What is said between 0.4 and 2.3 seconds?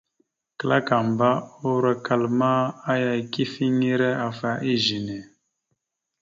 Klakamba urokal